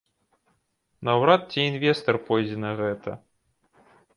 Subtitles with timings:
[1.09, 3.11] Наўрад ці інвестар пойдзе на гэта.